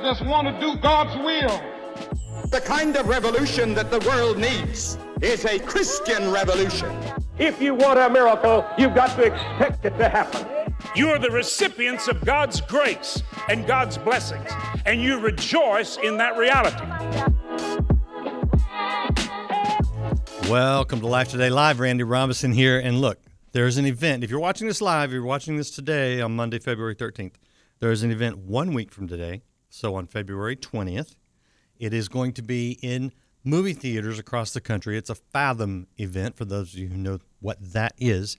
[0.00, 1.62] I just want to do God's will.
[2.48, 6.90] The kind of revolution that the world needs is a Christian revolution.
[7.38, 10.74] If you want a miracle, you've got to expect it to happen.
[10.96, 14.50] You are the recipients of God's grace and God's blessings,
[14.86, 16.86] and you rejoice in that reality.
[20.48, 21.78] Welcome to Life Today Live.
[21.78, 22.78] Randy Robinson here.
[22.78, 23.18] And look,
[23.52, 24.24] there's an event.
[24.24, 27.34] If you're watching this live, you're watching this today on Monday, February 13th.
[27.80, 29.42] There's an event one week from today.
[29.70, 31.14] So on February 20th,
[31.78, 33.12] it is going to be in
[33.44, 34.98] movie theaters across the country.
[34.98, 38.36] It's a Fathom event for those of you who know what that is.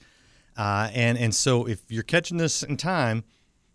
[0.58, 3.24] Uh, and, and so if you're catching this in time,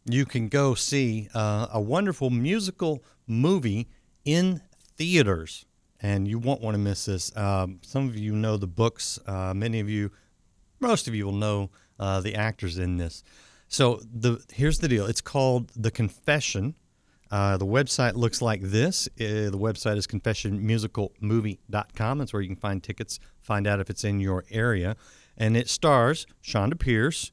[0.05, 3.89] you can go see uh, a wonderful musical movie
[4.25, 4.61] in
[4.97, 5.65] theaters.
[6.01, 7.35] And you won't want to miss this.
[7.37, 9.19] Um, some of you know the books.
[9.27, 10.13] Uh, many of you,
[10.79, 13.25] most of you will know uh, the actors in this.
[13.69, 15.07] So the here's the deal.
[15.07, 16.75] It's called The Confession
[17.31, 19.09] uh, the website looks like this.
[19.21, 22.19] Uh, the website is confessionmusicalmovie.com.
[22.19, 24.97] That's where you can find tickets, find out if it's in your area.
[25.37, 27.33] And it stars Chonda Pierce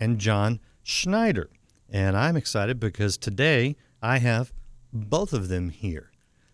[0.00, 1.50] and John Schneider.
[1.90, 4.52] And I'm excited because today I have
[4.92, 6.10] both of them here.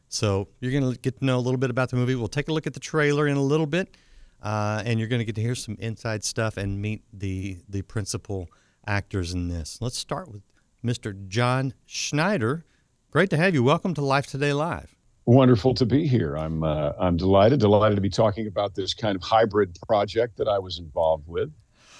[0.08, 2.16] So you're going to get to know a little bit about the movie.
[2.16, 3.96] We'll take a look at the trailer in a little bit,
[4.42, 7.82] uh, and you're going to get to hear some inside stuff and meet the the
[7.82, 8.48] principal
[8.86, 9.78] actors in this.
[9.80, 10.42] Let's start with
[10.84, 11.28] Mr.
[11.28, 12.64] John Schneider
[13.10, 13.64] Great to have you.
[13.64, 14.94] Welcome to Life Today Live.
[15.26, 16.36] Wonderful to be here.
[16.36, 20.46] I'm uh, I'm delighted, delighted to be talking about this kind of hybrid project that
[20.46, 21.52] I was involved with.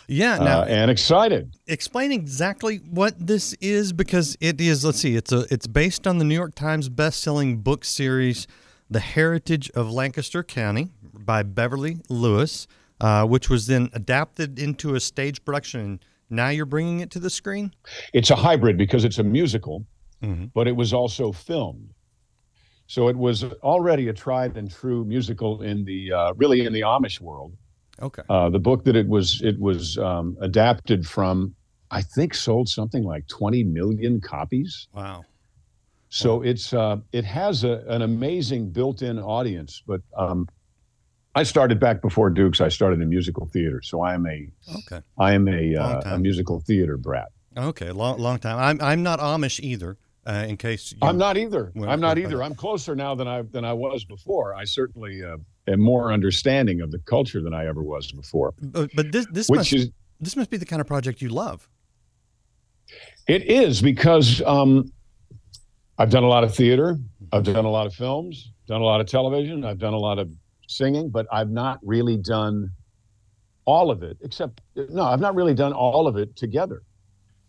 [0.07, 1.57] Yeah, now, uh, and excited.
[1.67, 4.85] Explain exactly what this is because it is.
[4.85, 5.17] Let's see.
[5.17, 5.53] It's a.
[5.53, 8.47] It's based on the New York Times best-selling book series,
[8.89, 12.69] "The Heritage of Lancaster County" by Beverly Lewis,
[13.01, 15.81] uh, which was then adapted into a stage production.
[15.81, 17.75] And now you're bringing it to the screen.
[18.13, 19.85] It's a hybrid because it's a musical
[20.23, 20.47] mm-hmm.
[20.55, 21.93] but it was also filmed.
[22.87, 26.81] So it was already a tried and true musical in the uh, really in the
[26.81, 27.57] Amish world.
[28.03, 28.23] Okay.
[28.29, 31.55] Uh, the book that it was it was um, adapted from,
[31.91, 34.89] I think, sold something like 20 million copies.
[34.93, 35.25] Wow.
[36.09, 36.43] So wow.
[36.43, 39.83] it's uh, it has a, an amazing built-in audience.
[39.87, 40.49] But um,
[41.35, 42.61] I started back before Dukes.
[42.61, 44.49] I started in musical theater, so I am a
[44.79, 45.03] okay.
[45.17, 47.29] I am a, uh, a musical theater brat.
[47.57, 48.59] Okay, long long time.
[48.59, 49.97] I'm I'm not Amish either.
[50.27, 51.73] Uh, in case I'm not either.
[51.89, 52.43] I'm not either.
[52.43, 54.55] I'm closer now than I than I was before.
[54.55, 58.53] I certainly uh, am more understanding of the culture than I ever was before.
[58.61, 59.89] But, but this this must is,
[60.21, 61.69] this must be the kind of project you love.
[63.29, 64.93] It is because um,
[65.97, 66.99] I've done a lot of theater.
[67.33, 68.53] I've done a lot of films.
[68.67, 69.65] Done a lot of television.
[69.65, 70.31] I've done a lot of
[70.69, 72.71] singing, but I've not really done
[73.65, 74.19] all of it.
[74.21, 76.83] Except no, I've not really done all of it together.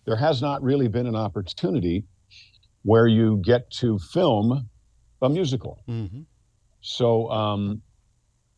[0.05, 2.05] There has not really been an opportunity
[2.83, 4.69] where you get to film
[5.21, 5.83] a musical.
[5.87, 6.21] Mm-hmm.
[6.81, 7.81] So um,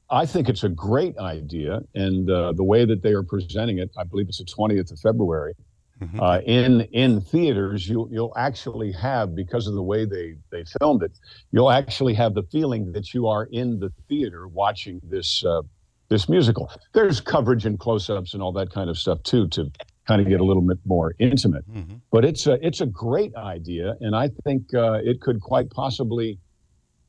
[0.09, 3.91] I think it's a great idea, and uh, the way that they are presenting it,
[3.97, 5.53] I believe it's the 20th of February.
[6.01, 6.19] Mm-hmm.
[6.19, 11.03] Uh, in in theaters, you you'll actually have because of the way they they filmed
[11.03, 11.11] it,
[11.51, 15.61] you'll actually have the feeling that you are in the theater watching this uh,
[16.09, 16.71] this musical.
[16.93, 19.71] There's coverage and close-ups and all that kind of stuff too to
[20.07, 21.69] kind of get a little bit more intimate.
[21.71, 21.95] Mm-hmm.
[22.11, 26.39] But it's a it's a great idea, and I think uh, it could quite possibly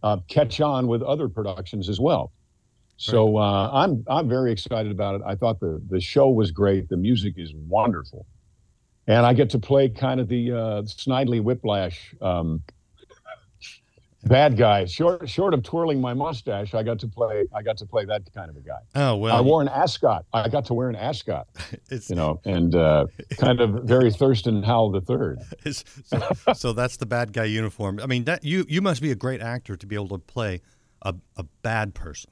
[0.03, 2.33] uh, catch on with other productions as well.
[2.97, 5.23] So uh, I'm I'm very excited about it.
[5.27, 6.89] I thought the the show was great.
[6.89, 8.27] The music is wonderful,
[9.07, 12.63] and I get to play kind of the uh, Snidely Whiplash um,
[14.27, 14.85] bad guy.
[14.85, 17.47] Short short of twirling my mustache, I got to play.
[17.55, 18.79] I got to play that kind of a guy.
[18.95, 19.37] Oh well.
[19.37, 20.25] I wore an ascot.
[20.33, 21.49] I got to wear an ascot.
[21.91, 23.07] It's, you know, and uh,
[23.39, 25.41] kind of very Thurston Howell the third.
[26.05, 27.99] So, so, that's the bad guy uniform.
[28.03, 30.61] I mean, that you you must be a great actor to be able to play
[31.03, 32.31] a a bad person.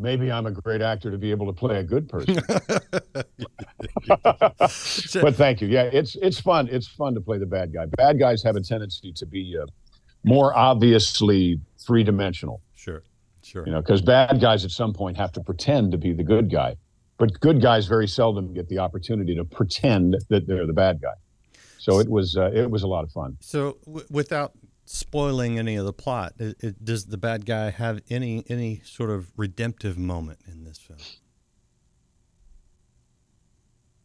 [0.00, 2.36] Maybe I'm a great actor to be able to play a good person.
[4.22, 5.66] but thank you.
[5.66, 6.68] Yeah, it's it's fun.
[6.70, 7.86] It's fun to play the bad guy.
[7.86, 9.66] Bad guys have a tendency to be uh,
[10.24, 12.62] more obviously three dimensional.
[12.76, 13.02] Sure,
[13.42, 13.66] sure.
[13.66, 16.48] You know, because bad guys at some point have to pretend to be the good
[16.48, 16.76] guy,
[17.16, 21.14] but good guys very seldom get the opportunity to pretend that they're the bad guy.
[21.78, 23.36] So it was uh, it was a lot of fun.
[23.40, 24.52] So w- without
[24.88, 29.10] spoiling any of the plot, it, it, does the bad guy have any any sort
[29.10, 30.98] of redemptive moment in this film?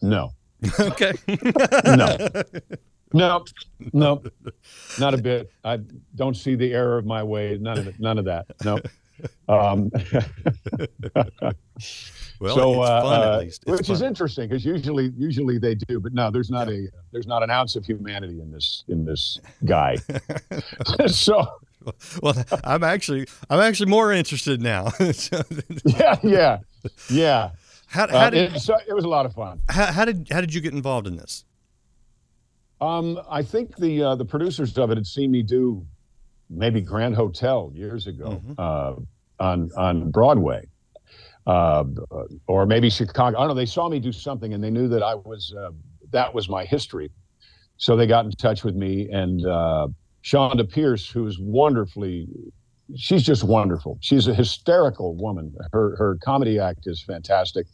[0.02, 0.32] No.
[0.80, 1.14] okay.
[1.86, 2.18] no.
[3.16, 3.46] No,
[3.94, 4.24] no,
[5.00, 5.52] not a bit.
[5.64, 5.78] I
[6.16, 7.60] don't see the error of my way.
[7.62, 8.00] None of it.
[8.00, 8.48] None of that.
[8.66, 8.80] No.
[9.48, 9.92] Um,
[12.44, 13.64] Well, so, it's uh, fun uh, at least.
[13.66, 17.26] It's which is interesting because usually, usually they do, but no, there's not a there's
[17.26, 19.96] not an ounce of humanity in this in this guy.
[21.08, 21.48] so
[22.22, 22.36] Well,
[22.66, 24.92] I'm actually I'm actually more interested now.
[25.86, 26.58] Yeah, yeah,
[27.10, 27.52] yeah.
[27.88, 29.62] how, Uh, did it, so it was a lot of fun.
[29.70, 31.46] how, how did how did you get involved in this?
[32.82, 35.86] Um, I think the uh, the producers of it had seen me do
[36.50, 38.96] maybe Grand Hotel years ago uh,
[39.40, 40.68] on on Broadway,
[41.48, 41.84] uh,
[42.48, 43.38] or maybe Chicago.
[43.38, 43.54] I don't know.
[43.54, 45.72] They saw me do something, and they knew that I was uh,
[46.12, 47.12] that was my history,
[47.78, 49.10] so they got in touch with me.
[49.12, 49.88] And uh,
[50.24, 52.28] Chonda Pierce, who's wonderfully,
[52.96, 53.98] she's just wonderful.
[54.02, 55.54] She's a hysterical woman.
[55.72, 57.68] Her her comedy act is fantastic,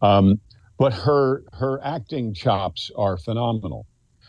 [0.00, 0.40] um,
[0.78, 3.86] but her her acting chops are phenomenal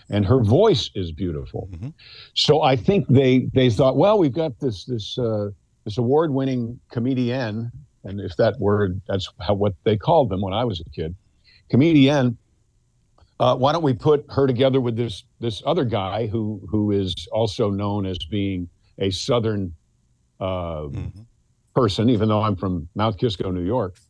[0.09, 1.67] and her voice is beautiful.
[1.71, 1.93] Mhm.
[2.33, 5.49] So I think they they thought, well, we've got this this uh,
[5.83, 7.71] this award-winning comedian,
[8.05, 11.15] and if that word that's how what they called them when I was a kid,
[11.69, 12.37] comedian.
[13.37, 17.13] Uh, why don't we put her together with this this other guy who who is
[17.33, 18.69] also known as being
[18.99, 19.73] a Southern
[20.39, 21.25] uh, Mhm.
[21.73, 23.97] person, even though I'm from Mount Kisco, New York.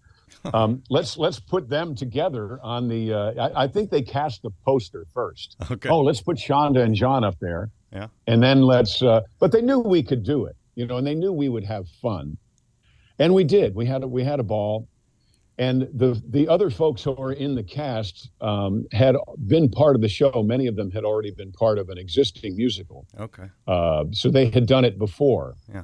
[0.53, 3.13] Um, let's let's put them together on the.
[3.13, 5.55] Uh, I, I think they cast the poster first.
[5.71, 5.89] Okay.
[5.89, 7.71] Oh, let's put Chonda and John up there.
[7.91, 8.07] Yeah.
[8.27, 9.01] And then let's.
[9.01, 11.63] Uh, but they knew we could do it, you know, and they knew we would
[11.63, 12.37] have fun,
[13.19, 13.75] and we did.
[13.75, 14.87] We had a, we had a ball,
[15.57, 19.15] and the the other folks who are in the cast um, had
[19.47, 20.43] been part of the show.
[20.43, 23.47] Many of them had already been part of an existing musical, Okay.
[23.67, 25.55] uh, so they had done it before.
[25.73, 25.83] Yeah.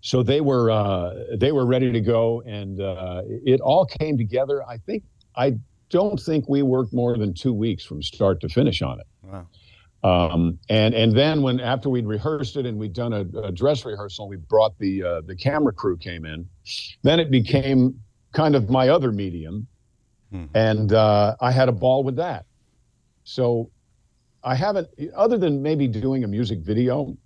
[0.00, 4.62] So they were uh, they were ready to go, and uh, it all came together.
[4.68, 5.02] I think
[5.36, 5.54] I
[5.90, 9.06] don't think we worked more than two weeks from start to finish on it.
[9.22, 9.46] Wow.
[10.04, 13.84] Um, and and then when after we'd rehearsed it and we'd done a, a dress
[13.86, 16.46] rehearsal, we brought the uh, the camera crew came in.
[17.02, 17.98] Then it became
[18.32, 19.66] kind of my other medium,
[20.32, 20.48] Mhm.
[20.54, 22.44] and uh, I had a ball with that.
[23.24, 23.70] So
[24.42, 27.16] I haven't, other than maybe doing a music video.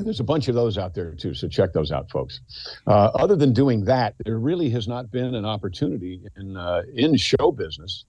[0.00, 2.38] There's a bunch of those out there too, so check those out, folks.
[2.86, 7.16] Uh, other than doing that, there really has not been an opportunity in uh, in
[7.16, 8.04] show business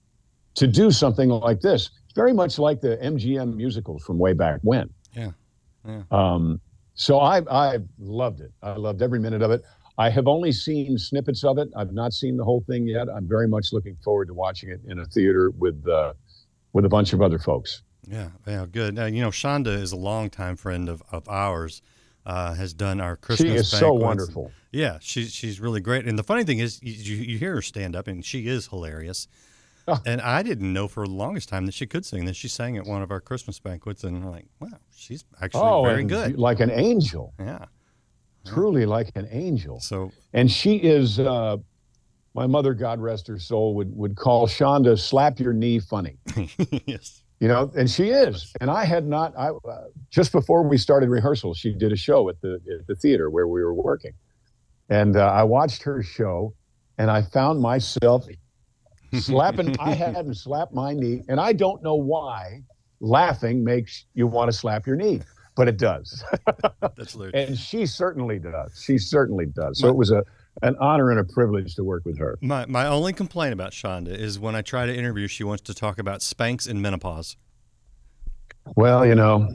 [0.54, 1.90] to do something like this.
[2.14, 4.90] Very much like the MGM musicals from way back when.
[5.14, 5.30] Yeah,
[5.86, 6.02] yeah.
[6.10, 6.60] Um,
[6.94, 8.52] so I I loved it.
[8.62, 9.62] I loved every minute of it.
[9.98, 11.68] I have only seen snippets of it.
[11.76, 13.08] I've not seen the whole thing yet.
[13.08, 16.14] I'm very much looking forward to watching it in a theater with uh,
[16.72, 17.82] with a bunch of other folks.
[18.08, 18.98] Yeah, yeah, good.
[18.98, 21.82] Uh, you know, Chonda is a longtime friend of, of ours.
[22.26, 23.50] Uh, has done our Christmas.
[23.50, 24.52] she is so wonderful.
[24.72, 26.06] Yeah, she's she's really great.
[26.06, 29.26] And the funny thing is, you you hear her stand up, and she is hilarious.
[29.90, 29.98] Oh.
[30.06, 32.24] And I didn't know for the longest time that she could sing.
[32.26, 35.62] That she sang at one of our Christmas banquets, and I'm like, wow, she's actually
[35.64, 36.38] Oh, very good.
[36.38, 37.64] like an angel, Yeah.
[38.46, 39.80] truly like an angel.
[39.80, 41.18] So And she is.
[41.20, 41.56] Uh,
[42.34, 46.16] my mother, God rest her soul, would would call Chonda "slap your knee funny."
[46.86, 47.22] yes.
[47.40, 51.08] you know and she is and i had not i uh, just before we started
[51.08, 54.12] rehearsal she did a show at the at the theater where we were working
[54.90, 56.52] and uh, i watched her show
[56.98, 58.26] and i found myself
[59.14, 62.62] slapping i hadn't slapped my knee and i don't know why
[63.00, 65.20] laughing makes you want to slap your knee
[65.56, 66.24] but it does.
[66.80, 68.82] That's and she certainly does.
[68.82, 69.78] She certainly does.
[69.78, 70.24] So it was a
[70.62, 72.38] an honor and a privilege to work with her.
[72.40, 75.74] My my only complaint about Chonda is when I try to interview, she wants to
[75.74, 77.36] talk about Spanx and menopause.
[78.76, 79.48] well you know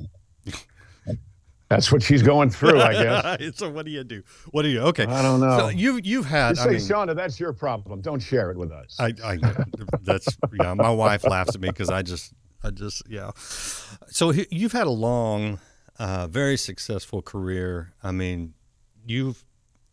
[1.69, 4.21] that's what she's going through i guess so what do you do?
[4.51, 4.81] What do you?
[4.81, 5.05] Okay.
[5.05, 6.55] i don't know So you you've had.
[6.57, 8.01] You I say, mean, Chonda, that's your problem.
[8.01, 8.95] Don't share it with us.
[8.99, 9.37] I, I
[10.01, 10.27] that's
[10.61, 10.73] yeah.
[10.73, 13.31] My wife laughs at me because I just I just yeah.
[14.07, 15.59] So you've had a long,
[15.99, 17.93] uh, very successful career.
[18.03, 18.53] I mean,
[19.05, 19.43] you've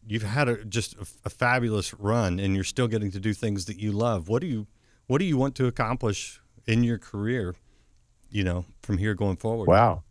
[0.07, 3.65] you've had a, just a, a fabulous run, and you're still getting to do things
[3.67, 4.29] that you love.
[4.29, 4.67] What do you
[5.07, 7.55] What do you want to accomplish in your career?
[8.31, 9.69] You know, from here going forward.
[9.69, 10.03] wow.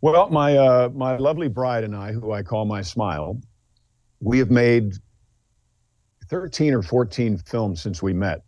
[0.00, 3.40] Well, my uh, my lovely bride and I, who I call my smile,
[4.20, 4.94] we have made
[6.28, 8.42] thirteen or fourteen films since we met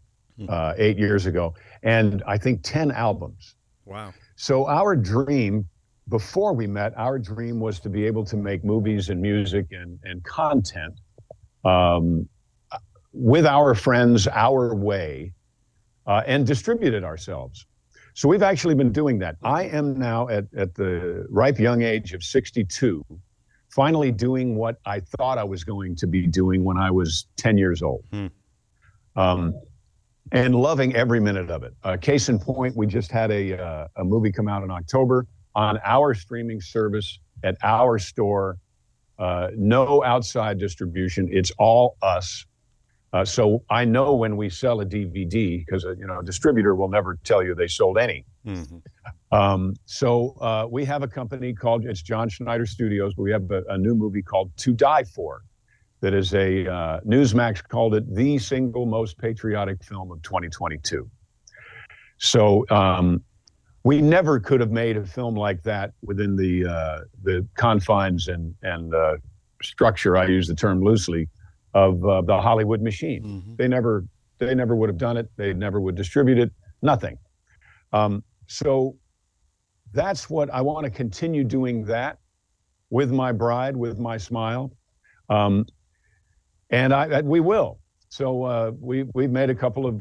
[0.48, 3.56] uh, eight years ago, and I think ten albums.
[3.84, 4.12] Wow.
[4.36, 5.66] So our dream
[6.08, 9.98] before we met, our dream was to be able to make movies and music and,
[10.04, 10.94] and content
[11.64, 12.28] um,
[13.12, 15.32] with our friends, our way,
[16.06, 17.66] uh, and distribute it ourselves.
[18.18, 19.36] So we've actually been doing that.
[19.44, 23.04] I am now at, at the ripe young age of 62,
[23.68, 27.56] finally doing what I thought I was going to be doing when I was 10
[27.56, 28.04] years old.
[28.10, 28.26] Hmm.
[29.14, 29.54] Um,
[30.32, 31.74] and loving every minute of it.
[31.84, 35.24] Uh, case in point, we just had a, uh, a movie come out in October
[35.54, 38.58] on our streaming service at our store.
[39.20, 41.28] Uh, no outside distribution.
[41.30, 42.46] It's all us.
[43.12, 46.74] Uh, so I know when we sell a DVD because uh, you know a distributor
[46.74, 48.24] will never tell you they sold any.
[48.46, 48.82] Mhm.
[49.32, 53.14] Um, so uh, we have a company called it's John Schneider Studios.
[53.14, 55.42] But we have a, a new movie called To Die For,
[56.00, 61.08] that is a uh, Newsmax called it the single most patriotic film of 2022.
[62.18, 63.22] So um,
[63.84, 68.54] we never could have made a film like that within the uh, the confines and
[68.62, 69.16] and uh,
[69.62, 70.16] structure.
[70.16, 71.28] I use the term loosely
[71.78, 73.22] of uh, the Hollywood machine.
[73.22, 73.56] Mhm.
[73.56, 74.04] They never
[74.38, 75.28] they never would have done it.
[75.36, 76.50] They never would distribute it.
[76.82, 77.16] Nothing.
[77.92, 78.96] Um, so
[79.92, 82.18] that's what I want to continue doing that
[82.90, 84.64] with my bride, with my smile,
[85.28, 85.66] um,
[86.70, 87.78] and I, I we will.
[88.08, 89.94] So uh, we we've made a couple of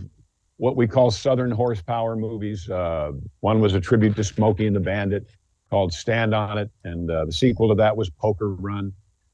[0.58, 2.70] what we call Southern horsepower movies.
[2.70, 5.24] Uh, one was a tribute to Smokey and the Bandit
[5.70, 8.92] called Stand on It, and uh, the sequel to that was Poker Run.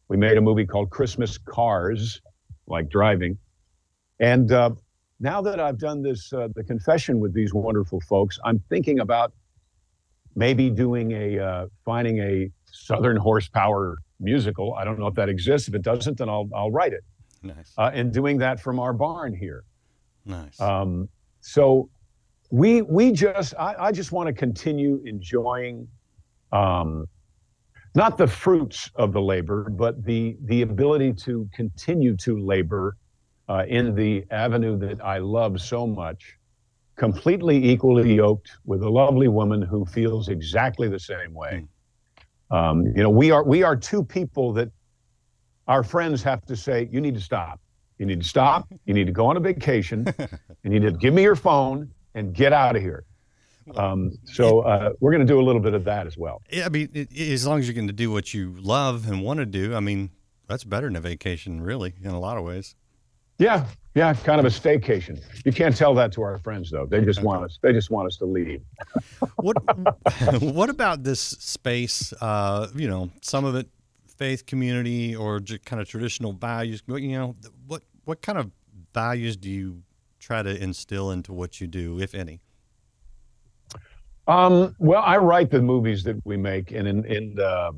[0.09, 2.21] We made a movie called Christmas Cars,
[2.67, 3.38] like driving.
[4.20, 4.72] And uh,
[5.20, 9.34] now that I've done this, uh, the confession with these wonderful folks, I'm thinking about
[10.36, 14.74] maybe doing a, uh, finding a Southern horsepower musical.
[14.74, 15.67] I don't know if that exists.
[15.67, 17.03] If it doesn't, then I'll, I'll write it.
[17.43, 17.74] Nice.
[17.77, 19.63] Uh, and doing that from our barn here.
[20.25, 20.60] nice.
[20.60, 21.10] Um,
[21.41, 21.89] so
[22.51, 25.88] we we just I, I just want to continue enjoying
[26.51, 27.05] um,
[27.95, 32.97] not the fruits of the labor, but the the ability to continue to labor
[33.50, 36.38] uh, in the avenue that I love so much,
[36.95, 41.65] completely equally yoked with a lovely woman who feels exactly the same way.
[42.51, 44.69] Um, you know, we are we are two people that
[45.67, 47.59] our friends have to say, you need to stop.
[47.97, 48.67] You need to stop.
[48.85, 50.05] You need to go on a vacation.
[50.63, 53.05] you need to give me your phone and get out of here.
[53.75, 56.41] Um, so uh, we're going to do a little bit of that as well.
[56.51, 59.08] Yeah, I mean, it, it- as long as you're going to do what you love
[59.08, 60.10] and want to do, I mean,
[60.48, 62.75] that's better than a vacation, really, in a lot of ways.
[63.39, 63.65] Yeah,
[63.96, 65.20] yeah, kind of a staycation.
[65.43, 66.86] You can't tell that to our friends though.
[66.86, 67.58] They just want us.
[67.62, 68.62] They just want us to leave.
[69.38, 69.58] What
[70.41, 72.13] What about this space?
[72.22, 73.67] Uh, you know, some of it
[74.17, 76.84] faith community or just kind of traditional values.
[76.86, 77.36] What- You know,
[77.67, 78.51] what what kind of
[78.93, 79.82] values do you
[80.20, 82.39] try to instill into what you do, if any?
[84.27, 87.72] Um, well, I write the movies that we make, and in in uh,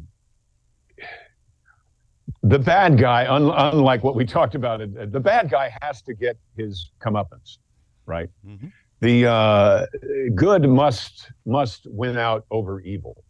[2.44, 6.14] the bad guy, un, unlike what we talked about, uh, the bad guy has to
[6.14, 7.58] get his comeuppance,
[8.06, 8.30] right?
[8.46, 8.72] Mhm.
[9.02, 9.86] The uh,
[10.36, 13.24] good must must win out over evil.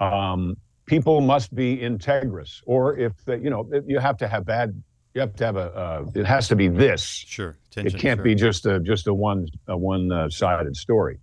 [0.00, 4.82] Um, people must be integrous, or if they, you know, you have to have bad.
[5.14, 5.72] You have to have a.
[5.72, 8.24] Uh, it has to be this Sure, it can't sure.
[8.24, 11.18] be just a just a one a one uh, sided story.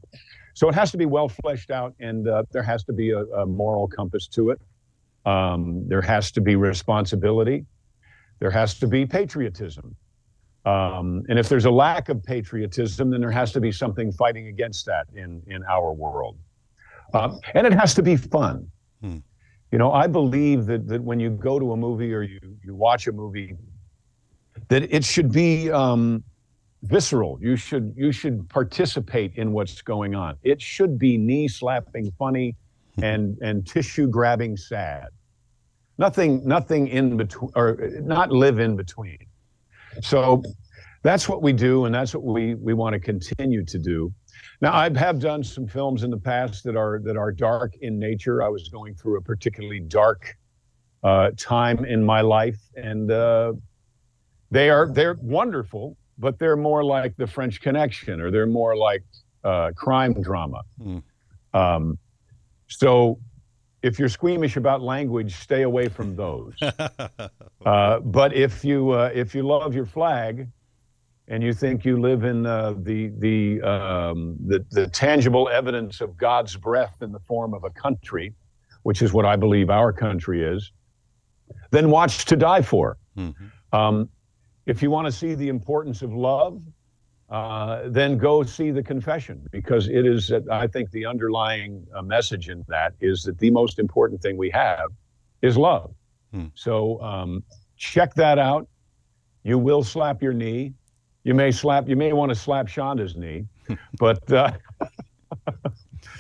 [0.54, 3.20] So it has to be well fleshed out, and uh, there has to be a,
[3.20, 4.62] a moral compass to it.
[5.26, 7.66] Um, there has to be responsibility.
[8.40, 9.96] There has to be patriotism.
[10.66, 14.48] Um, and if there's a lack of patriotism, then there has to be something fighting
[14.48, 16.38] against that in in our world.
[17.14, 18.70] Um, and it has to be fun.
[19.02, 19.18] Hmm.
[19.72, 22.76] You know, I believe that that when you go to a movie or you you
[22.76, 23.56] watch a movie,
[24.68, 26.24] that it should be um,
[26.84, 27.38] visceral.
[27.42, 30.36] You should you should participate in what's going on.
[30.44, 32.56] It should be knee slapping funny
[33.02, 35.08] and and tissue grabbing sad.
[35.98, 39.20] Nothing nothing in between or not live in between.
[40.02, 40.42] So
[41.04, 44.14] that's what we do and that's what we we want to continue to do.
[44.62, 48.00] Now I have done some films in the past that are that are dark in
[48.00, 48.42] nature.
[48.44, 50.36] I was going through a particularly dark
[51.04, 53.54] uh, time in my life and uh,
[54.52, 59.04] they are they're wonderful, but they're more like the French Connection, or they're more like
[59.44, 60.62] uh, crime drama.
[60.80, 61.04] Mm.
[61.54, 61.98] Um,
[62.68, 63.20] so,
[63.82, 66.54] if you're squeamish about language, stay away from those.
[67.66, 70.48] uh, but if you uh, if you love your flag,
[71.28, 76.16] and you think you live in uh, the the, um, the the tangible evidence of
[76.18, 78.34] God's breath in the form of a country,
[78.84, 80.72] which is what I believe our country is,
[81.72, 82.98] then watch To Die For.
[83.18, 83.34] Mhm.
[83.74, 84.10] Um,
[84.66, 86.62] if you want to see the importance of love,
[87.30, 92.02] uh, then go see the confession because it is, uh, I think, the underlying uh,
[92.02, 94.90] message in that is that the most important thing we have
[95.42, 95.94] is love.
[96.34, 96.48] Hmm.
[96.56, 97.44] So um,
[97.78, 98.68] check that out.
[99.44, 100.74] You will slap your knee.
[101.24, 101.88] You may slap.
[101.88, 103.46] You may want to slap Chonda's knee,
[104.00, 104.52] but uh,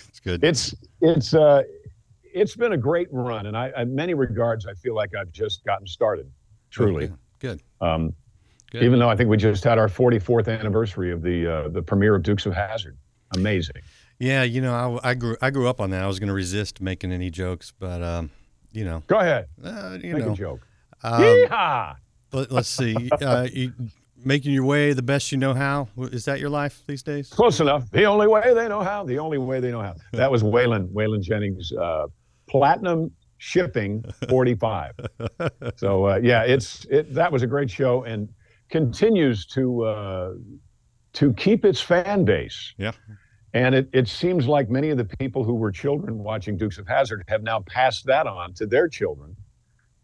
[0.07, 0.43] It's good.
[0.43, 1.63] it's it's uh,
[2.23, 5.63] it's been a great run, and I, in many regards, I feel like I've just
[5.65, 6.31] gotten started.
[6.69, 7.05] Truly.
[7.05, 7.61] Okay, Good.
[7.81, 8.13] Um,
[8.71, 8.83] Good.
[8.83, 12.15] even though I think we just had our 44th anniversary of the uh, the premiere
[12.15, 12.97] of Dukes of Hazzard.
[13.35, 13.75] Amazing.
[14.17, 16.03] Yeah, you know, I, I grew I grew up on that.
[16.03, 18.29] I was going to resist making any jokes, but um,
[18.71, 20.61] you know, Go ahead, uh, you make know, a joke.
[21.03, 21.95] um, Yeehaw!
[22.31, 23.09] let, let's see.
[23.21, 23.73] Uh, you,
[24.23, 25.87] making your way the best you know how.
[25.97, 27.29] Is that your life these days?
[27.29, 27.89] Close enough.
[27.91, 29.03] The only way they know how.
[29.03, 29.95] The only way they know how.
[30.13, 32.07] That was Waylon Waylon Jennings, uh,
[32.47, 34.93] platinum shipping 45.
[35.75, 37.13] so uh, yeah, it's it.
[37.13, 38.29] That was a great show and
[38.71, 40.33] continues to uh,
[41.13, 42.73] to keep its fan base.
[42.77, 42.91] Yeah.
[43.53, 46.87] And it, it seems like many of the people who were children watching Dukes of
[46.87, 49.35] Hazzard have now passed that on to their children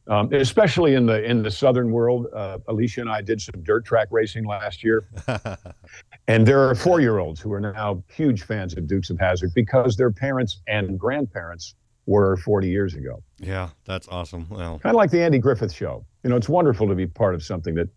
[0.09, 2.27] um, especially in the in the southern world.
[2.33, 5.07] Uh, Alicia and I did some dirt track racing last year,
[6.27, 9.53] and there are four year olds who are now huge fans of Dukes of Hazzard
[9.53, 13.21] because their parents and grandparents were 40 years ago.
[13.38, 14.47] Yeah, that's awesome.
[14.50, 16.05] Well, kind of like the Andy Griffith Show.
[16.24, 17.89] You know, it's wonderful to be part of something that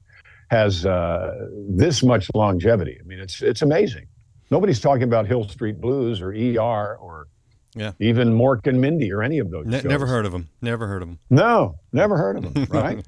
[0.51, 2.99] has uh, this much longevity.
[3.01, 4.07] I mean, it's it's amazing.
[4.51, 7.29] Nobody's talking about Hill Street Blues or ER or
[7.75, 7.93] yeah.
[8.01, 9.65] Even Mork and Mindy or any of those.
[9.67, 10.49] Ne- never heard of them.
[10.61, 11.19] Never heard of them.
[11.31, 12.67] No, never heard of them.
[12.71, 13.05] Right.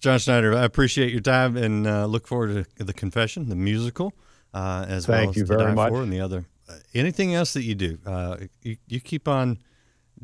[0.00, 4.12] John Schneider, I appreciate your time and uh, look forward to the confession, the musical,
[4.52, 5.90] uh, as Thank well as you the very much.
[5.90, 6.46] For and the other.
[6.68, 9.58] Uh, anything else that you do, uh, you, you keep on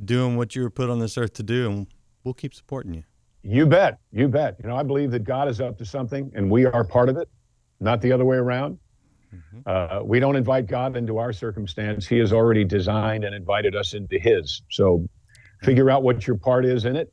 [0.05, 1.87] doing what you were put on this earth to do, and
[2.25, 3.05] we'll keep supporting you.
[3.49, 3.99] You bet.
[4.13, 4.57] You bet.
[4.63, 7.17] You know, I believe that God is up to something, and we are part of
[7.17, 7.29] it,
[7.81, 8.79] not the other way around.
[9.35, 9.61] Mm-hmm.
[9.65, 12.07] Uh, we don't invite God into our circumstance.
[12.07, 14.63] He has already designed and invited us into His.
[14.71, 15.09] So
[15.63, 17.11] figure out what your part is in it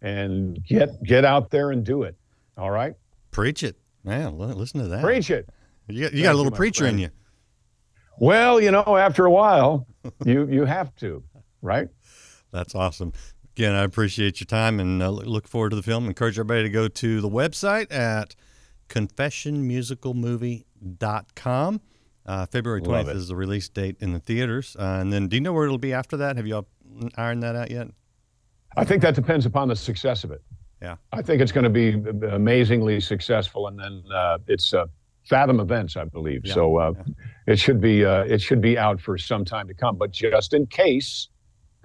[0.00, 2.16] and get get out there and do it.
[2.56, 2.94] All right?
[3.30, 3.76] Preach it.
[4.04, 5.04] Man, listen to that.
[5.04, 5.48] Preach it.
[5.86, 6.96] You got, you got a little preacher friend.
[6.96, 7.10] in you.
[8.18, 9.86] Well, you know, after a while,
[10.24, 11.22] you you have to,
[11.60, 11.88] right?
[12.52, 13.12] That's awesome.
[13.58, 16.06] Again, I appreciate your time and uh, look forward to the film.
[16.06, 18.36] Encourage everybody to go to the website at
[18.88, 21.80] confessionmusicalmovie.com.
[22.24, 24.76] Uh, February 20th is the release date in the theaters.
[24.78, 26.36] Uh, and then do you know where it'll be after that?
[26.36, 26.68] Have you all
[27.16, 27.88] ironed that out yet?
[28.76, 30.40] I think that depends upon the success of it.
[30.80, 30.94] Yeah.
[31.12, 31.94] I think it's going to be
[32.28, 33.66] amazingly successful.
[33.66, 34.86] And then uh, it's uh,
[35.24, 36.42] Fathom Events, I believe.
[36.44, 36.54] Yeah.
[36.54, 37.02] So uh, yeah.
[37.48, 39.96] it should be uh, it should be out for some time to come.
[39.96, 41.28] But just in case,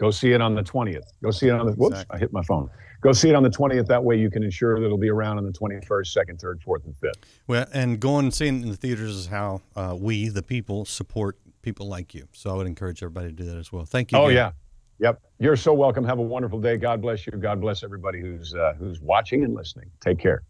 [0.03, 1.07] go see it on the 20th.
[1.23, 1.73] Go see it on the.
[1.73, 1.93] Whoops!
[1.93, 2.15] Exactly.
[2.15, 2.69] I hit my phone
[3.03, 3.85] go see it on the 20th.
[3.87, 6.85] That way you can ensure that it'll be around on the 21st, 2nd, 3rd, 4th,
[6.85, 7.11] and 5th.
[7.45, 10.85] Well, and going and seeing it in the theaters is how uh, we, the people,
[10.85, 12.27] support people like you.
[12.31, 13.85] So I would encourage everybody to do that as well.
[13.85, 14.17] Thank you.
[14.17, 14.35] Oh, again.
[14.35, 14.51] yeah.
[14.99, 15.21] Yep.
[15.39, 16.05] You're so welcome.
[16.05, 16.77] Have a wonderful day.
[16.77, 17.33] God bless you.
[17.33, 19.89] God bless everybody who's uh, who's watching and listening.
[19.99, 20.43] Take care.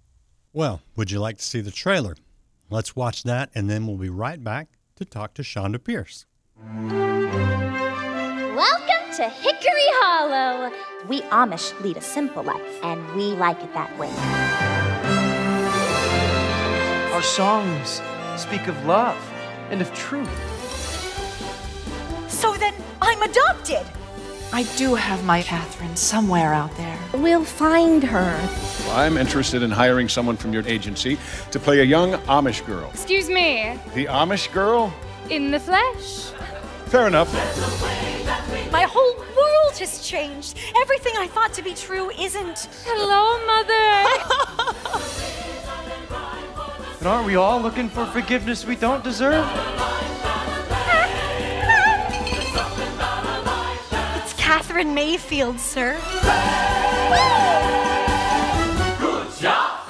[0.51, 2.15] Well, would you like to see the trailer?
[2.69, 6.25] Let's watch that, and then we'll be right back to talk to Chonda Pierce.
[8.55, 10.71] Welcome to Hickory Hollow.
[11.07, 14.09] We Amish lead a simple life, and we like it that way.
[17.13, 18.01] Our songs
[18.37, 19.15] speak of love
[19.69, 20.27] and of truth.
[22.27, 22.73] So then
[23.03, 23.85] I'm adopted.
[24.51, 26.97] I do have my Katherine somewhere out there.
[27.13, 28.49] We'll find her.
[28.93, 31.19] I'm interested in hiring someone from your agency
[31.51, 32.89] to play a young Amish girl.
[32.89, 33.79] Excuse me?
[33.93, 34.91] The Amish girl?
[35.29, 36.31] In the flesh?
[36.87, 37.29] Fair enough.
[38.73, 40.57] My whole world has changed.
[40.81, 42.67] Everything I thought to be true isn't.
[42.83, 44.03] Hello, Mother.
[46.97, 49.45] but aren't we all looking for forgiveness we don't deserve?
[54.23, 55.93] it's Katherine Mayfield, sir.
[58.99, 59.87] Good job.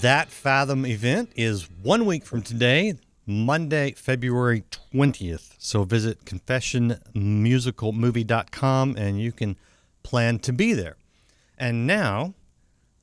[0.00, 2.94] That Fathom event is one week from today.
[3.24, 5.51] Monday, February 20th.
[5.64, 9.56] So visit confessionmusicalmovie.com and you can
[10.02, 10.96] plan to be there.
[11.56, 12.34] And now,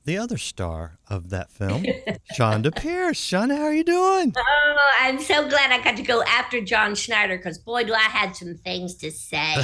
[0.03, 1.85] the other star of that film,
[2.37, 3.21] Chonda Pierce.
[3.21, 4.33] Chonda, how are you doing?
[4.37, 8.01] Oh, I'm so glad I got to go after John Schneider because boy, do I
[8.01, 9.55] had some things to say.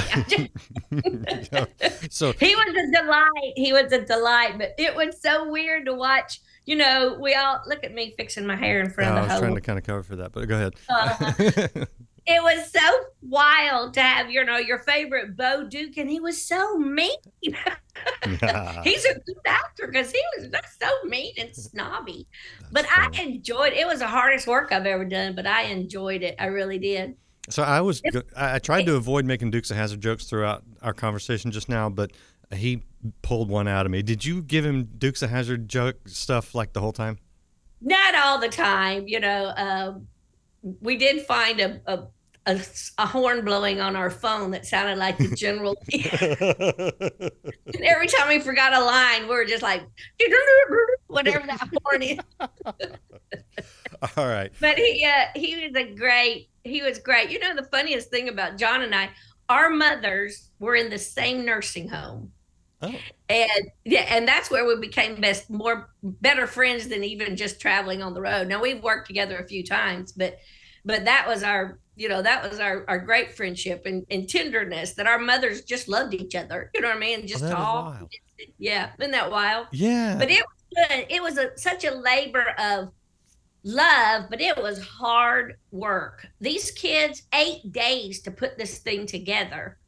[2.08, 3.52] so he was a delight.
[3.56, 7.60] He was a delight, but it was so weird to watch you know, we all
[7.66, 9.40] look at me fixing my hair in front no, of the I was hole.
[9.42, 10.74] trying to kind of cover for that, but go ahead.
[10.88, 11.84] Uh,
[12.26, 12.80] it was so
[13.22, 17.10] wild to have, you know, your favorite Bo Duke, and he was so mean.
[17.40, 17.76] yeah.
[18.82, 22.26] He's a good actor because he was just so mean and snobby.
[22.60, 23.18] That's but funny.
[23.18, 23.86] I enjoyed it.
[23.86, 26.34] was the hardest work I've ever done, but I enjoyed it.
[26.38, 27.16] I really did.
[27.48, 28.02] So I was,
[28.36, 32.10] I tried to avoid making Dukes of Hazzard jokes throughout our conversation just now, but
[32.52, 32.82] he
[33.22, 34.02] pulled one out of me.
[34.02, 37.18] Did you give him Dukes of Hazzard joke stuff like the whole time?
[37.80, 39.06] Not all the time.
[39.06, 39.98] You know, uh,
[40.80, 42.06] we did find a, a,
[42.46, 42.60] a,
[42.98, 45.76] a, horn blowing on our phone that sounded like the general.
[45.92, 49.82] and every time we forgot a line, we were just like,
[51.08, 52.18] whatever that horn is.
[54.16, 54.52] all right.
[54.60, 57.30] But he, uh, he was a great, he was great.
[57.30, 59.10] You know, the funniest thing about John and I,
[59.48, 62.32] our mothers were in the same nursing home
[62.82, 62.94] Oh.
[63.28, 68.02] And yeah, and that's where we became best, more better friends than even just traveling
[68.02, 68.48] on the road.
[68.48, 70.38] Now we've worked together a few times, but
[70.84, 74.92] but that was our you know that was our, our great friendship and, and tenderness
[74.92, 77.26] that our mothers just loved each other you know what i mean?
[77.26, 78.10] Just oh, talk
[78.58, 79.66] yeah isn't that wild?
[79.72, 80.16] Yeah.
[80.18, 81.06] But it was good.
[81.08, 82.90] It was a, such a labor of
[83.64, 86.26] love but it was hard work.
[86.40, 89.78] These kids eight days to put this thing together.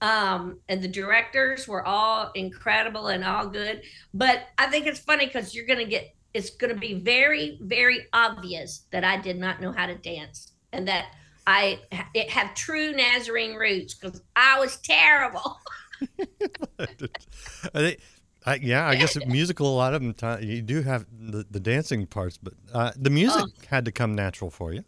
[0.00, 3.82] Um, and the directors were all incredible and all good.
[4.12, 8.86] But i think it's funny because you're gonna get it's gonna be very very obvious
[8.90, 11.06] that i did not know how to dance and that
[11.46, 11.80] I
[12.28, 15.58] have true Nazarene roots because I was terrible.
[17.74, 17.96] I
[18.44, 19.68] I, yeah, I guess musical.
[19.68, 23.44] A lot of them, you do have the, the dancing parts, but uh, the music
[23.44, 23.66] oh.
[23.68, 24.84] had to come natural for you.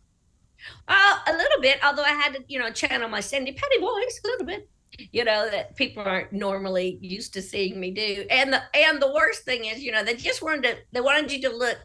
[0.88, 4.21] Uh, a little bit, although I had to, you know, channel my Sandi Patty voice
[4.25, 4.69] a little bit.
[5.11, 9.12] You know that people aren't normally used to seeing me do, and the and the
[9.12, 11.77] worst thing is, you know, they just wanted to, they wanted you to look,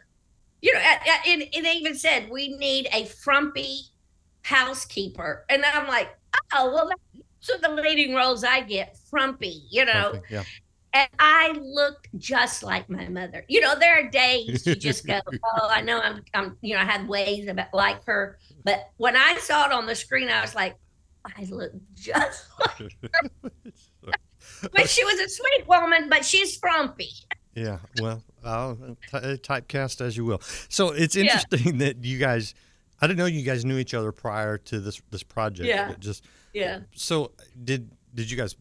[0.61, 3.79] you know, and it even said we need a frumpy
[4.43, 5.45] housekeeper.
[5.49, 6.17] And I'm like,
[6.53, 6.89] oh, well,
[7.39, 10.11] so the leading roles I get, frumpy, you know.
[10.11, 10.43] Frumpy, yeah.
[10.91, 13.45] And I looked just like my mother.
[13.47, 16.81] You know, there are days you just go, oh, I know I'm, I'm, you know,
[16.81, 18.39] I had ways about like her.
[18.63, 20.75] But when I saw it on the screen, I was like,
[21.25, 23.49] I look just like her.
[24.73, 27.11] but she was a sweet woman, but she's frumpy.
[27.53, 30.41] Yeah, well, I'll uh, t- uh, typecast as you will.
[30.69, 31.85] So it's interesting yeah.
[31.85, 32.55] that you guys–
[33.01, 35.67] I didn't know you guys knew each other prior to this this project.
[35.67, 35.93] Yeah.
[35.99, 36.81] just yeah.
[36.93, 37.31] So
[37.63, 38.55] did did you guys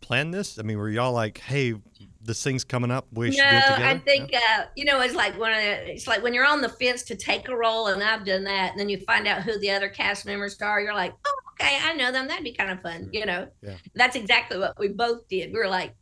[0.00, 0.58] plan this?
[0.58, 1.74] I mean, were y'all like, hey,
[2.22, 3.84] this thing's coming up, we no, should do it together?
[3.84, 7.02] I think uh, you know it's like when it's like when you're on the fence
[7.04, 9.70] to take a role, and I've done that, and then you find out who the
[9.70, 10.80] other cast members are.
[10.80, 12.28] You're like, oh, okay, I know them.
[12.28, 13.48] That'd be kind of fun, you know.
[13.62, 13.76] Yeah.
[13.94, 15.52] That's exactly what we both did.
[15.52, 15.94] We were like,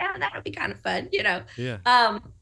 [0.00, 1.42] yeah, that would be kind of fun, you know.
[1.56, 1.78] Yeah.
[1.86, 2.32] Um,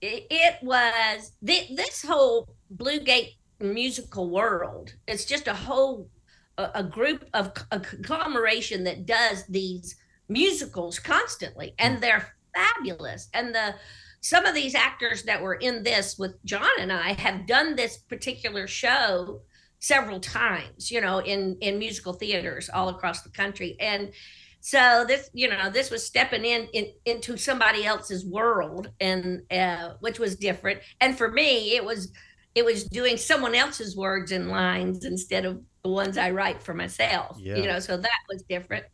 [0.00, 4.94] it, it was th- this whole Blue Gate musical world.
[5.06, 6.08] It's just a whole
[6.56, 9.96] a, a group of a conglomeration that does these
[10.28, 12.00] musicals constantly, and hmm.
[12.00, 13.28] they're fabulous.
[13.34, 13.74] And the
[14.20, 17.98] some of these actors that were in this with John and I have done this
[17.98, 19.42] particular show
[19.78, 23.76] several times, you know, in in musical theaters all across the country.
[23.80, 24.12] And
[24.60, 29.94] so this, you know, this was stepping in, in into somebody else's world, and uh,
[30.00, 30.80] which was different.
[31.00, 32.12] And for me, it was
[32.54, 36.74] it was doing someone else's words and lines instead of the ones I write for
[36.74, 37.38] myself.
[37.40, 37.56] Yeah.
[37.56, 38.84] You know, so that was different.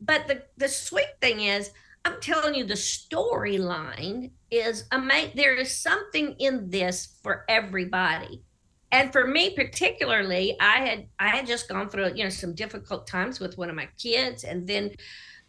[0.00, 1.70] But the the sweet thing is,
[2.04, 5.32] I'm telling you, the storyline is amazing.
[5.34, 8.42] There is something in this for everybody.
[8.90, 13.06] And for me particularly, I had I had just gone through you know some difficult
[13.06, 14.92] times with one of my kids, and then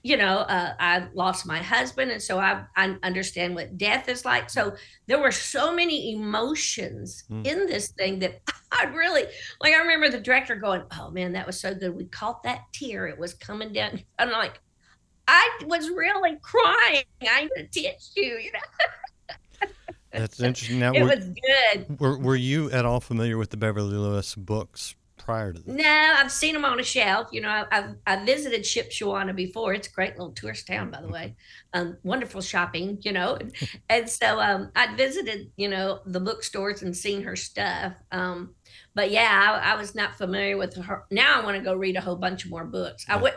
[0.02, 4.24] you know, uh, I lost my husband, and so I, I understand what death is
[4.24, 4.50] like.
[4.50, 4.76] So
[5.08, 7.46] there were so many emotions mm.
[7.46, 9.24] in this thing that I really
[9.62, 9.74] like.
[9.74, 11.96] I remember the director going, "Oh man, that was so good.
[11.96, 13.08] We caught that tear.
[13.08, 14.60] It was coming down." I'm like,
[15.28, 17.04] I was really crying.
[17.22, 19.68] I could teach you, you know.
[20.12, 20.80] That's interesting.
[20.80, 22.00] Now, it were, was good.
[22.00, 24.96] Were, were you at all familiar with the Beverly Lewis books
[25.30, 25.76] prior to this?
[25.76, 27.30] No, I've seen them on a shelf.
[27.32, 29.74] You know, I've I visited Shipshewana before.
[29.74, 31.36] It's a great little tourist town, by the way.
[31.74, 33.54] Um, wonderful shopping, you know, and,
[33.90, 37.94] and so um, I'd visited, you know, the bookstores and seen her stuff.
[38.12, 38.56] Um,
[38.96, 41.04] but yeah, I, I, was not familiar with her.
[41.12, 43.06] Now I want to go read a whole bunch more books.
[43.08, 43.34] I would.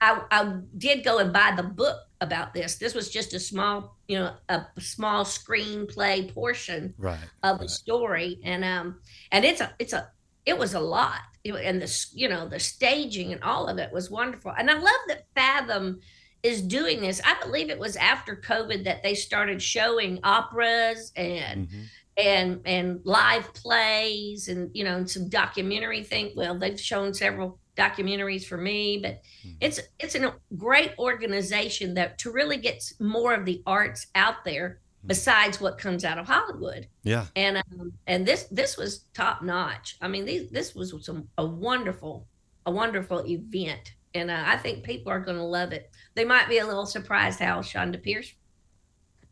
[0.00, 2.76] I, I did go and buy the book about this.
[2.76, 7.60] This was just a small, you know, a small screenplay portion right, of right.
[7.60, 9.00] the story, and um,
[9.32, 10.10] and it's a, it's a,
[10.44, 11.20] it was a lot
[11.54, 15.00] and the you know the staging and all of it was wonderful and i love
[15.08, 16.00] that fathom
[16.42, 21.68] is doing this i believe it was after covid that they started showing operas and
[21.68, 21.82] mm-hmm.
[22.16, 27.58] and and live plays and you know and some documentary thing well they've shown several
[27.76, 29.56] documentaries for me but mm-hmm.
[29.60, 34.80] it's it's a great organization that to really get more of the arts out there
[35.06, 36.88] besides what comes out of Hollywood.
[37.02, 37.26] Yeah.
[37.36, 39.96] And um, and this this was top notch.
[40.00, 42.26] I mean, these this was some a wonderful
[42.66, 45.90] a wonderful event, and uh, I think people are going to love it.
[46.14, 48.34] They might be a little surprised how Chonda Pierce,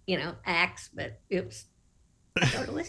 [0.07, 1.67] you know, acts, but was
[2.41, 2.85] totally.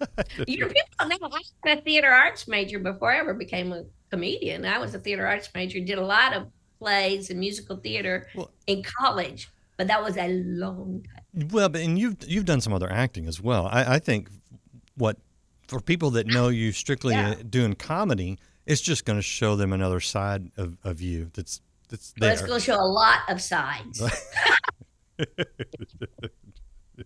[0.46, 3.84] you know, people know I was a theater arts major before I ever became a
[4.10, 4.64] comedian.
[4.64, 8.50] I was a theater arts major, did a lot of plays and musical theater well,
[8.66, 12.72] in college, but that was a long time well, but and you've you've done some
[12.72, 13.66] other acting as well.
[13.70, 14.28] I, I think
[14.96, 15.16] what
[15.68, 17.30] for people that know you strictly yeah.
[17.30, 21.60] Uh, doing comedy, it's just going to show them another side of, of you that's
[21.88, 22.28] that's there.
[22.28, 24.02] Well, it's going to show a lot of sides.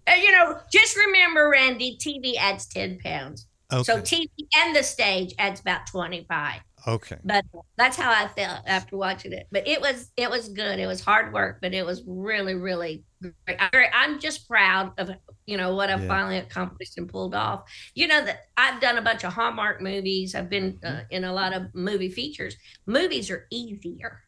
[0.08, 3.46] And you know, just remember, Randy, TV adds 10 pounds.
[3.70, 6.60] So TV and the stage adds about 25.
[6.86, 7.16] Okay.
[7.24, 7.44] But
[7.76, 9.46] that's how I felt after watching it.
[9.50, 10.78] But it was it was good.
[10.78, 13.34] It was hard work, but it was really, really great.
[13.58, 15.10] I- I'm just proud of
[15.46, 16.08] you know what I've Yeah.
[16.08, 17.68] finally accomplished and pulled off.
[17.94, 20.34] You know that I've done a bunch of Hallmark movies.
[20.34, 22.54] I've been uh, in a lot of movie features.
[22.86, 24.22] Movies are easier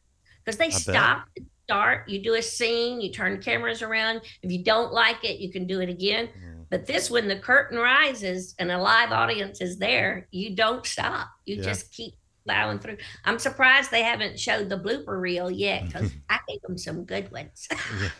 [0.44, 0.74] because they bet.
[0.80, 2.08] stop and start.
[2.08, 4.22] You do a scene, you turn cameras around.
[4.42, 6.28] If you don't like it, you can do it again.
[6.70, 11.28] But this, when the curtain rises and a live audience is there, you don't stop.
[11.46, 11.62] You Yeah.
[11.62, 12.14] just keep
[12.48, 12.96] plowing through.
[13.24, 17.30] I'm surprised they haven't showed the blooper reel yet because I gave them some good
[17.30, 17.68] ones.
[18.00, 18.10] Yeah.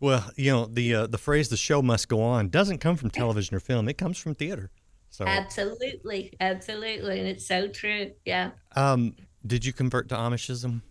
[0.00, 3.10] Well, you know the uh, the phrase "the show must go on" doesn't come from
[3.10, 4.70] television or film; it comes from theater.
[5.10, 8.10] So, absolutely, absolutely, and it's so true.
[8.24, 8.50] Yeah.
[8.74, 9.14] um,
[9.46, 10.82] did you convert to Amishism?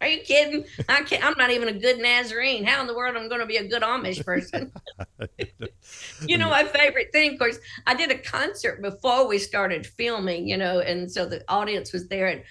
[0.00, 0.64] Are you kidding?
[0.88, 1.24] I can't.
[1.24, 2.64] I'm not even a good Nazarene.
[2.64, 4.72] How in the world am I going to be a good Amish person?
[6.26, 10.48] you know, my favorite thing, of course, I did a concert before we started filming,
[10.48, 12.42] you know, and so the audience was there and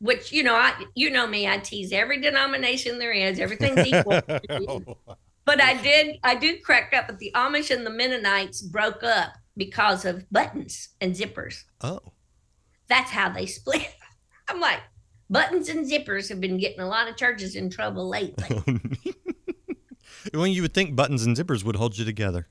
[0.00, 4.20] which, you know, I you know me, I tease every denomination there is, everything's equal.
[4.68, 4.96] Oh.
[5.44, 9.32] but I did I did crack up but the Amish and the Mennonites broke up
[9.56, 11.64] because of buttons and zippers.
[11.80, 12.00] Oh.
[12.88, 13.94] That's how they split.
[14.48, 14.80] I'm like,
[15.30, 18.62] buttons and zippers have been getting a lot of churches in trouble lately.
[20.34, 22.46] when you would think buttons and zippers would hold you together.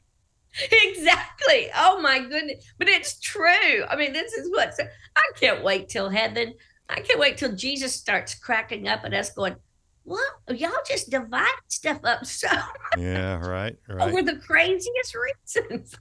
[0.72, 1.70] exactly.
[1.76, 2.66] Oh my goodness.
[2.78, 3.84] But it's true.
[3.90, 4.74] I mean, this is what
[5.16, 6.54] I can't wait till heaven.
[6.90, 9.56] I can't wait till Jesus starts cracking up at us going,
[10.04, 10.22] What?
[10.50, 12.48] Y'all just divide stuff up so
[12.98, 14.08] Yeah, right, right.
[14.08, 15.96] over the craziest reasons.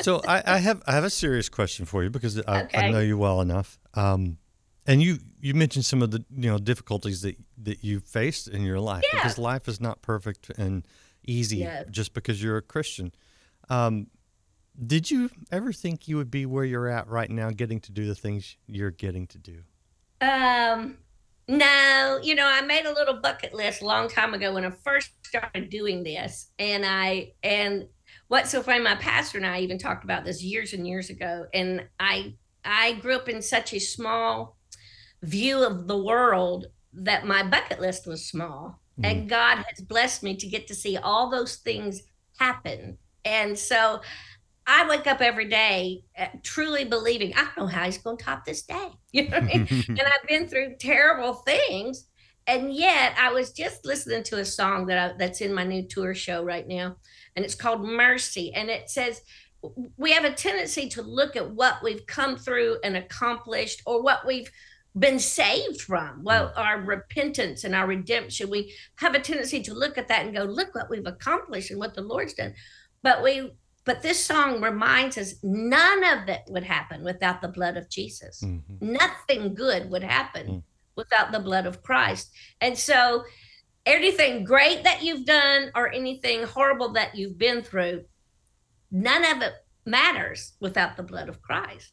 [0.00, 3.00] so I, I have I have a serious question for you because I, I know
[3.00, 3.78] you well enough.
[3.94, 4.38] Um,
[4.86, 8.62] and you you mentioned some of the you know difficulties that that you faced in
[8.62, 9.18] your life Yeah.
[9.18, 10.86] because life is not perfect and
[11.26, 11.84] easy Yeah.
[11.90, 13.12] just because you're a Christian.
[13.68, 14.08] Um,
[14.86, 18.06] did you ever think you would be where you're at right now, getting to do
[18.06, 19.62] the things you're getting to do?
[20.20, 20.98] Um,
[21.48, 24.70] no, you know, I made a little bucket list a long time ago when I
[24.70, 27.86] first started doing this, and I and
[28.28, 31.46] what's so funny, my pastor and I even talked about this years and years ago,
[31.52, 34.56] and I I grew up in such a small
[35.22, 40.36] view of the world that my bucket list was small, and God has blessed me
[40.36, 42.02] to get to see all those things
[42.38, 44.00] happen, and so.
[44.64, 48.24] I wake up every day uh, truly believing I don't know how he's going to
[48.24, 48.90] top this day.
[49.10, 49.66] You know what I mean?
[49.88, 52.06] and I've been through terrible things,
[52.46, 55.82] and yet I was just listening to a song that I, that's in my new
[55.82, 56.96] tour show right now,
[57.34, 59.22] and it's called Mercy, and it says
[59.96, 64.26] we have a tendency to look at what we've come through and accomplished, or what
[64.26, 64.50] we've
[64.98, 66.58] been saved from, well, mm.
[66.58, 68.50] our repentance and our redemption.
[68.50, 71.78] We have a tendency to look at that and go, look what we've accomplished and
[71.78, 72.54] what the Lord's done.
[73.02, 73.52] But we
[73.84, 78.40] but this song reminds us none of it would happen without the blood of Jesus.
[78.44, 78.92] Mm-hmm.
[78.92, 80.62] Nothing good would happen mm.
[80.94, 82.30] without the blood of Christ.
[82.60, 83.24] And so
[83.84, 88.04] anything great that you've done or anything horrible that you've been through,
[88.92, 91.92] none of it matters without the blood of Christ.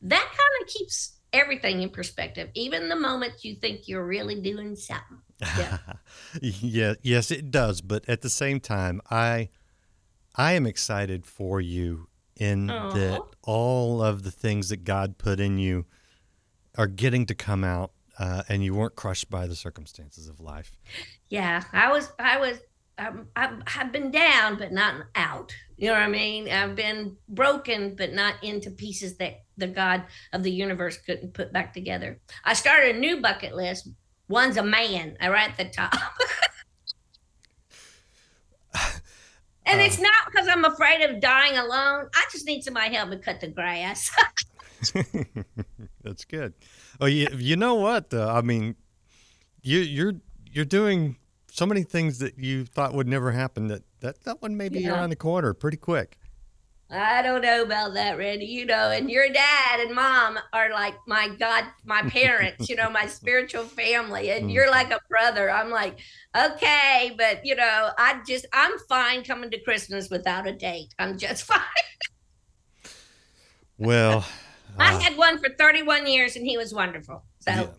[0.00, 4.74] That kind of keeps everything in perspective, even the moments you think you're really doing
[4.76, 5.18] something.
[5.40, 5.78] Yeah.
[6.42, 7.80] yeah, yes, it does.
[7.80, 9.50] But at the same time, I
[10.34, 12.90] I am excited for you in Aw.
[12.92, 15.86] that all of the things that God put in you
[16.76, 20.78] are getting to come out, uh, and you weren't crushed by the circumstances of life.
[21.28, 22.58] yeah i was i was
[22.98, 25.54] um, I've, I've been down but not out.
[25.76, 26.48] You know what i mean?
[26.50, 31.52] I've been broken but not into pieces that the god of the universe couldn't put
[31.52, 32.20] back together.
[32.44, 33.88] I started a new bucket list.
[34.28, 35.16] One's a man.
[35.22, 35.94] Uh, right at the top.
[39.68, 42.08] And it's not because i'm afraid of dying alone.
[42.14, 44.10] I just need somebody to help me cut the grass.
[46.04, 46.54] That's good.
[47.00, 48.10] Oh, you, you know what?
[48.10, 48.28] Though?
[48.28, 48.76] I mean,
[49.62, 50.14] you you're
[50.52, 51.16] you're doing
[51.56, 53.68] so many things that you thought would never happen.
[53.68, 54.92] That that that one may be Yeah.
[54.92, 56.18] around the corner pretty quick.
[56.88, 58.44] I don't know about that, Randy.
[58.44, 62.90] You know, and your dad and mom are like my God, my parents, you know,
[62.90, 64.30] my spiritual family.
[64.30, 64.52] And mm.
[64.52, 65.50] you're like a brother.
[65.50, 65.98] I'm like,
[66.36, 70.94] okay, but you know, I just I'm fine coming to Christmas without a date.
[70.98, 71.60] I'm just fine.
[73.78, 74.26] Well,
[74.78, 77.24] I uh, had one for 31 years and he was wonderful.
[77.40, 77.74] So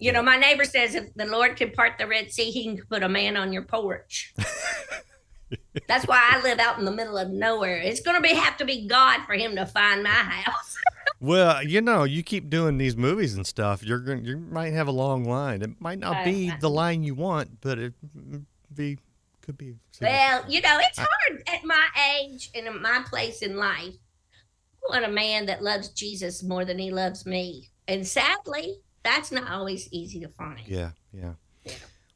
[0.00, 2.84] you know, my neighbor says if the Lord can part the Red Sea, he can
[2.88, 4.34] put a man on your porch.
[5.88, 7.76] That's why I live out in the middle of nowhere.
[7.76, 10.76] It's gonna be have to be God for him to find my house.
[11.22, 13.82] Well, you know, you keep doing these movies and stuff.
[13.82, 15.60] You're going, you might have a long line.
[15.60, 18.96] It might not be Uh, the line you want, but it mm, be
[19.42, 19.74] could be.
[20.00, 23.96] Well, you know, it's hard at my age and in my place in life.
[24.32, 27.68] I want a man that loves Jesus more than he loves me.
[27.86, 30.60] And sadly, that's not always easy to find.
[30.66, 31.34] Yeah, yeah.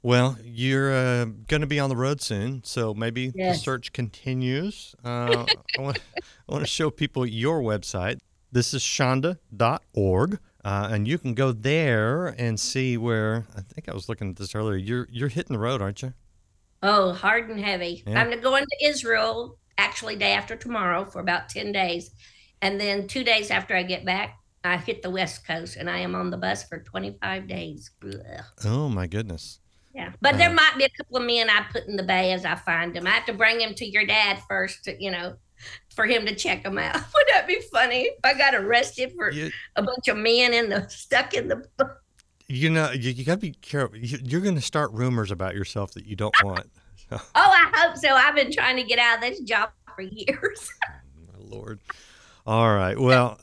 [0.02, 3.56] Well, you're uh, going to be on the road soon, so maybe Yes.
[3.56, 4.94] the search continues.
[5.02, 5.46] Uh,
[5.78, 5.98] I, want,
[6.50, 8.18] to show people your website.
[8.52, 13.94] This is chonda.org, uh, and you can go there and see where I think I
[13.94, 14.76] was looking at this earlier.
[14.76, 16.12] You're you're hitting the road, aren't you?
[16.82, 18.04] Oh, hard and heavy.
[18.06, 18.20] Yeah.
[18.20, 22.10] I'm going to Israel actually day after tomorrow for about 10 days.
[22.60, 25.98] And then two days after I get back, I hit the West Coast and I
[25.98, 27.90] am on the bus for 25 days.
[28.04, 28.44] Ugh.
[28.64, 29.60] Oh my goodness.
[29.94, 30.10] Yeah.
[30.20, 32.44] But there Uh, might be a couple of men I put in the bay as
[32.44, 33.06] I find them.
[33.06, 35.36] I have to bring him to your dad first, to, you know,
[35.94, 36.94] for him to check them out.
[37.14, 39.30] Would that be funny if I got arrested for
[39.76, 41.64] a bunch of men in the stuck in the
[42.48, 43.96] You know, you, you got to be careful.
[43.96, 46.66] You, you're going to start rumors about yourself that you don't want.
[47.12, 48.08] Oh, I hope so.
[48.08, 50.68] I've been trying to get out of this job for years.
[51.28, 51.78] My lord.
[52.46, 52.98] All right.
[52.98, 53.38] Well,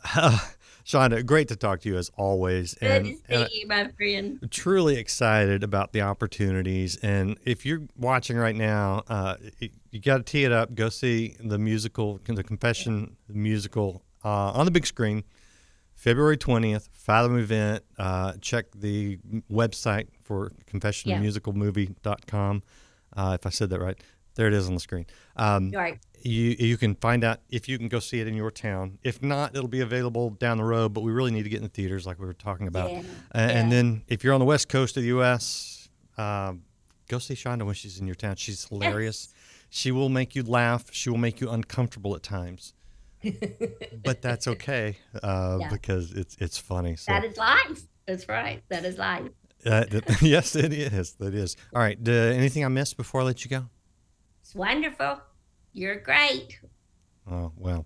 [0.92, 2.74] Chonda, great to talk to you as always.
[2.74, 4.48] Good And, to see and you, my friend.
[4.52, 6.98] truly excited about the opportunities.
[6.98, 10.76] And if you're watching right now, uh, you, you got to tee it up.
[10.76, 15.24] Go see the musical, the Confession musical uh, on the big screen,
[15.96, 17.86] February 20th, Fathom event.
[17.98, 19.18] Uh, check the
[19.50, 22.64] website for confessionmusicalmovie.com.
[23.16, 23.98] Uh, if I said that right,
[24.36, 25.06] there it is on the screen.
[25.36, 26.00] Um, Right.
[26.22, 28.98] you you can find out if you can go see it in your town.
[29.04, 30.94] If not, it'll be available down the road.
[30.94, 32.92] But we really need to get in the theaters, like we were talking about.
[32.92, 36.64] Yeah, A- And then if you're on the west coast of the U.S., um,
[37.10, 38.36] go see Chonda when she's in your town.
[38.38, 39.34] She's hilarious.
[39.70, 40.86] She will make you laugh.
[40.92, 42.74] She will make you uncomfortable at times,
[44.04, 45.70] but that's okay uh, Yeah.
[45.70, 46.96] because it's it's funny.
[46.96, 47.12] So.
[47.12, 47.82] That is life.
[48.06, 48.62] That's right.
[48.70, 49.30] That is life.
[49.66, 49.86] Uh,
[50.22, 51.16] yes, it is.
[51.20, 51.56] It is.
[51.74, 51.98] All right.
[52.06, 53.66] Uh, anything I missed before I let you go?
[54.52, 55.22] It's wonderful.
[55.72, 56.60] You're great.
[57.26, 57.86] Oh well,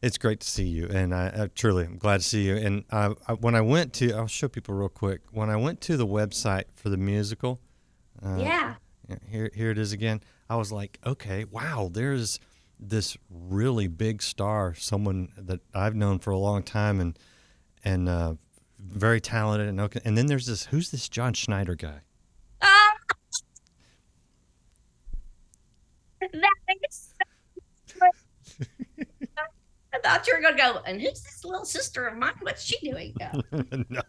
[0.00, 2.56] it's great to see you, and I, I truly am glad to see you.
[2.56, 5.20] And I, I, when I went to, I'll show people real quick.
[5.30, 7.60] When I went to the website for the musical,
[8.24, 8.76] uh, Yeah.
[9.28, 10.22] here here it is again.
[10.48, 12.40] I was like, okay, wow, there's
[12.78, 17.18] this really big star, someone that I've known for a long time, and
[17.84, 18.34] and uh,
[18.78, 20.00] very talented, and okay.
[20.06, 22.00] And then there's this, who's this John Schneider guy?
[22.62, 22.86] Ah!
[26.20, 27.14] That is
[27.86, 28.06] so
[29.92, 32.32] I thought you were going to go, and who's this little sister of mine?
[32.40, 33.14] What's she doing?
[33.52, 33.82] No.
[33.88, 34.00] no.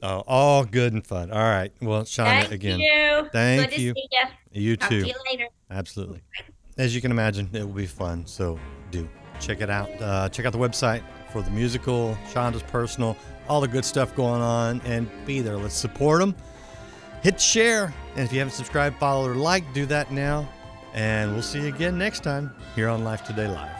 [0.00, 1.32] Oh, all good and fun.
[1.32, 1.72] All right.
[1.82, 2.78] Well, Chonda, Thank again.
[2.78, 3.28] you.
[3.32, 3.92] Thank Good you.
[3.94, 4.28] see ya.
[4.52, 5.00] You Talk too.
[5.02, 5.48] to you later.
[5.72, 6.22] Absolutely.
[6.76, 8.24] As you can imagine, it will be fun.
[8.24, 8.60] So
[8.92, 9.08] do
[9.40, 9.90] check it out.
[10.00, 11.02] Uh, check out the website
[11.32, 13.16] for the musical, Chonda's personal,
[13.48, 15.56] all the good stuff going on, and be there.
[15.56, 16.36] Let's support them.
[17.24, 17.92] Hit share.
[18.14, 20.48] And if you haven't subscribed, follow, or like, do that now.
[20.94, 23.77] And we'll see you again next time here on Life Today Live.